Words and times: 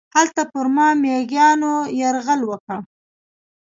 هلته 0.15 0.41
پر 0.51 0.65
ما 0.75 0.87
میږیانو 1.01 1.73
یرغل 1.99 2.41
وکړ. 2.45 2.79